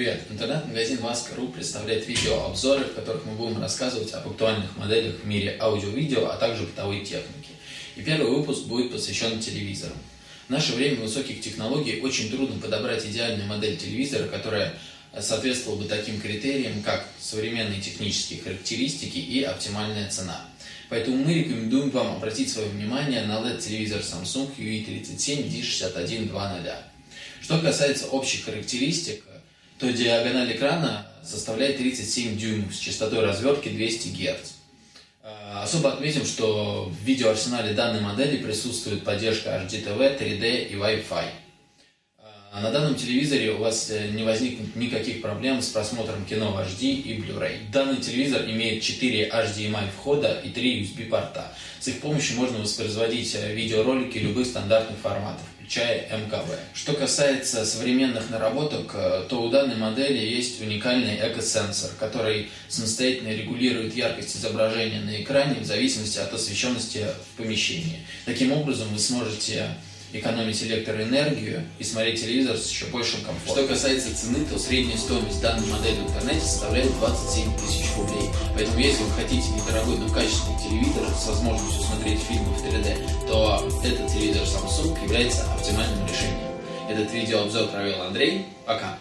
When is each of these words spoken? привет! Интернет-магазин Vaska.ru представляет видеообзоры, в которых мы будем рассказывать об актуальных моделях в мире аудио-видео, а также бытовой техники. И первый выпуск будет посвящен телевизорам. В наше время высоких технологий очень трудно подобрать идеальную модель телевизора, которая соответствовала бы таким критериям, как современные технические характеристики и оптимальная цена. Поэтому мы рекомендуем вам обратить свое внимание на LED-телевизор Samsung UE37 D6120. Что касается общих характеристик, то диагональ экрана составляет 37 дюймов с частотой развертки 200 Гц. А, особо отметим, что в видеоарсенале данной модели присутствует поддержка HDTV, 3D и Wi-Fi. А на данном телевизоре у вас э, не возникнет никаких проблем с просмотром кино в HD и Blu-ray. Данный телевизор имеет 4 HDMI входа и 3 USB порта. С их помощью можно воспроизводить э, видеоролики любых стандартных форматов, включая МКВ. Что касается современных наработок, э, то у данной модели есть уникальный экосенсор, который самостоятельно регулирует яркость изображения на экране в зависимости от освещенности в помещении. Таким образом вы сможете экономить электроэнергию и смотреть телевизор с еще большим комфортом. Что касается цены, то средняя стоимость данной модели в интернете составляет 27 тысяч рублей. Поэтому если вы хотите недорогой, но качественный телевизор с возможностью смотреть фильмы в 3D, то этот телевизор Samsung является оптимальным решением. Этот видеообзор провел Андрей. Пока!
привет! 0.00 0.22
Интернет-магазин 0.30 0.96
Vaska.ru 1.00 1.52
представляет 1.52 2.08
видеообзоры, 2.08 2.84
в 2.84 2.94
которых 2.94 3.26
мы 3.26 3.34
будем 3.34 3.60
рассказывать 3.60 4.10
об 4.14 4.28
актуальных 4.28 4.74
моделях 4.78 5.16
в 5.16 5.26
мире 5.26 5.58
аудио-видео, 5.60 6.26
а 6.30 6.38
также 6.38 6.62
бытовой 6.62 7.00
техники. 7.00 7.50
И 7.96 8.00
первый 8.00 8.30
выпуск 8.30 8.62
будет 8.62 8.90
посвящен 8.92 9.38
телевизорам. 9.40 9.98
В 10.48 10.50
наше 10.50 10.72
время 10.72 11.02
высоких 11.02 11.42
технологий 11.42 12.00
очень 12.00 12.30
трудно 12.30 12.58
подобрать 12.58 13.04
идеальную 13.04 13.46
модель 13.46 13.76
телевизора, 13.76 14.26
которая 14.26 14.72
соответствовала 15.20 15.82
бы 15.82 15.84
таким 15.86 16.18
критериям, 16.18 16.82
как 16.82 17.06
современные 17.20 17.82
технические 17.82 18.40
характеристики 18.40 19.18
и 19.18 19.42
оптимальная 19.42 20.08
цена. 20.08 20.48
Поэтому 20.88 21.18
мы 21.18 21.34
рекомендуем 21.34 21.90
вам 21.90 22.16
обратить 22.16 22.50
свое 22.50 22.68
внимание 22.70 23.26
на 23.26 23.40
LED-телевизор 23.40 24.00
Samsung 24.00 24.48
UE37 24.56 25.50
D6120. 25.50 26.74
Что 27.42 27.58
касается 27.58 28.06
общих 28.06 28.46
характеристик, 28.46 29.24
то 29.80 29.90
диагональ 29.90 30.52
экрана 30.52 31.06
составляет 31.24 31.78
37 31.78 32.36
дюймов 32.36 32.74
с 32.74 32.78
частотой 32.78 33.24
развертки 33.24 33.70
200 33.70 34.08
Гц. 34.08 34.50
А, 35.22 35.62
особо 35.62 35.92
отметим, 35.92 36.26
что 36.26 36.84
в 36.90 37.04
видеоарсенале 37.04 37.72
данной 37.72 38.00
модели 38.00 38.36
присутствует 38.36 39.04
поддержка 39.04 39.50
HDTV, 39.50 40.18
3D 40.18 40.68
и 40.68 40.74
Wi-Fi. 40.74 41.24
А 42.52 42.60
на 42.60 42.72
данном 42.72 42.96
телевизоре 42.96 43.52
у 43.52 43.58
вас 43.58 43.90
э, 43.90 44.08
не 44.08 44.24
возникнет 44.24 44.74
никаких 44.74 45.22
проблем 45.22 45.62
с 45.62 45.68
просмотром 45.68 46.24
кино 46.24 46.50
в 46.50 46.58
HD 46.58 46.90
и 46.90 47.20
Blu-ray. 47.20 47.70
Данный 47.70 47.98
телевизор 47.98 48.42
имеет 48.42 48.82
4 48.82 49.28
HDMI 49.28 49.88
входа 49.96 50.40
и 50.44 50.48
3 50.48 50.82
USB 50.82 51.08
порта. 51.08 51.52
С 51.78 51.86
их 51.86 52.00
помощью 52.00 52.38
можно 52.38 52.58
воспроизводить 52.58 53.36
э, 53.36 53.54
видеоролики 53.54 54.18
любых 54.18 54.48
стандартных 54.48 54.98
форматов, 54.98 55.44
включая 55.60 56.08
МКВ. 56.18 56.48
Что 56.74 56.94
касается 56.94 57.64
современных 57.64 58.30
наработок, 58.30 58.90
э, 58.94 59.26
то 59.28 59.42
у 59.44 59.48
данной 59.48 59.76
модели 59.76 60.18
есть 60.18 60.60
уникальный 60.60 61.20
экосенсор, 61.22 61.92
который 62.00 62.50
самостоятельно 62.66 63.28
регулирует 63.28 63.94
яркость 63.94 64.36
изображения 64.36 64.98
на 65.02 65.22
экране 65.22 65.60
в 65.60 65.64
зависимости 65.64 66.18
от 66.18 66.34
освещенности 66.34 67.06
в 67.32 67.36
помещении. 67.36 68.00
Таким 68.24 68.50
образом 68.50 68.88
вы 68.88 68.98
сможете 68.98 69.68
экономить 70.12 70.62
электроэнергию 70.62 71.62
и 71.78 71.84
смотреть 71.84 72.20
телевизор 72.20 72.56
с 72.56 72.70
еще 72.70 72.86
большим 72.86 73.20
комфортом. 73.22 73.64
Что 73.64 73.74
касается 73.74 74.14
цены, 74.16 74.44
то 74.44 74.58
средняя 74.58 74.96
стоимость 74.96 75.40
данной 75.40 75.66
модели 75.68 75.96
в 75.96 76.10
интернете 76.10 76.40
составляет 76.40 76.92
27 76.98 77.56
тысяч 77.56 77.96
рублей. 77.96 78.28
Поэтому 78.54 78.78
если 78.78 79.04
вы 79.04 79.10
хотите 79.12 79.48
недорогой, 79.50 79.98
но 79.98 80.08
качественный 80.08 80.58
телевизор 80.58 81.08
с 81.14 81.26
возможностью 81.26 81.82
смотреть 81.82 82.20
фильмы 82.20 82.54
в 82.54 82.64
3D, 82.64 83.26
то 83.26 83.68
этот 83.84 84.12
телевизор 84.12 84.42
Samsung 84.42 85.02
является 85.04 85.50
оптимальным 85.52 86.06
решением. 86.06 86.50
Этот 86.88 87.12
видеообзор 87.12 87.68
провел 87.68 88.02
Андрей. 88.02 88.46
Пока! 88.66 88.98